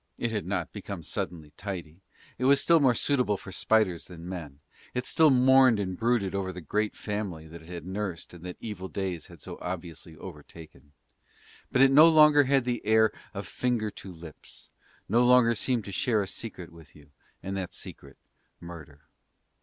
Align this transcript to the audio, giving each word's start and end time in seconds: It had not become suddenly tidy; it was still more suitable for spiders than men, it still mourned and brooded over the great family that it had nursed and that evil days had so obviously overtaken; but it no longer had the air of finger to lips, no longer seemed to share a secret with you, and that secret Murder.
It 0.17 0.31
had 0.31 0.47
not 0.47 0.71
become 0.73 1.03
suddenly 1.03 1.51
tidy; 1.57 2.01
it 2.39 2.45
was 2.45 2.59
still 2.59 2.79
more 2.79 2.95
suitable 2.95 3.37
for 3.37 3.51
spiders 3.51 4.07
than 4.07 4.27
men, 4.27 4.59
it 4.95 5.05
still 5.05 5.29
mourned 5.29 5.79
and 5.79 5.95
brooded 5.95 6.33
over 6.33 6.51
the 6.51 6.59
great 6.59 6.95
family 6.95 7.47
that 7.47 7.61
it 7.61 7.67
had 7.69 7.85
nursed 7.85 8.33
and 8.33 8.43
that 8.43 8.57
evil 8.59 8.87
days 8.87 9.27
had 9.27 9.41
so 9.41 9.59
obviously 9.61 10.17
overtaken; 10.17 10.93
but 11.71 11.83
it 11.83 11.91
no 11.91 12.09
longer 12.09 12.45
had 12.45 12.65
the 12.65 12.83
air 12.83 13.11
of 13.35 13.45
finger 13.45 13.91
to 13.91 14.11
lips, 14.11 14.69
no 15.07 15.23
longer 15.23 15.53
seemed 15.53 15.85
to 15.85 15.91
share 15.91 16.23
a 16.23 16.27
secret 16.27 16.71
with 16.71 16.95
you, 16.95 17.11
and 17.43 17.55
that 17.55 17.71
secret 17.71 18.17
Murder. 18.59 19.01